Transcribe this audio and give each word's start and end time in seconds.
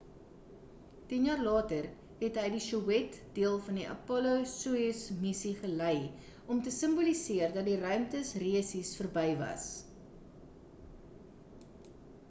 tien 1.09 1.25
jaar 1.27 1.41
later, 1.47 1.87
het 2.21 2.39
hy 2.41 2.45
die 2.55 2.61
sowjet 2.67 3.19
deel 3.35 3.59
van 3.67 3.77
die 3.81 3.85
apollo-soyuz 3.91 5.03
missie 5.19 5.53
gelei 5.59 5.93
om 6.57 6.63
te 6.69 6.73
simboliseer 6.79 7.55
dat 7.59 7.69
die 7.73 7.77
ruimte 7.85 8.25
resies 8.47 8.95
verby 9.03 9.27
was 9.45 9.69